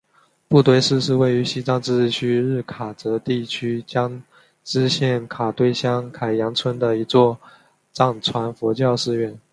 [0.47, 4.23] 布堆寺是位于西藏自治区日喀则地区江
[4.65, 7.37] 孜县卡堆乡凯扬村的一座
[7.93, 9.39] 藏传佛教寺院。